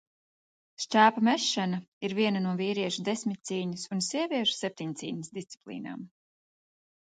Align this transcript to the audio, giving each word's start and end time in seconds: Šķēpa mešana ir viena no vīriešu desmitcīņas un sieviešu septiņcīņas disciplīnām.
Šķēpa 0.85 1.21
mešana 1.27 1.79
ir 2.09 2.15
viena 2.19 2.41
no 2.45 2.53
vīriešu 2.61 3.05
desmitcīņas 3.09 3.85
un 3.97 4.03
sieviešu 4.07 4.57
septiņcīņas 4.63 5.31
disciplīnām. 5.39 6.03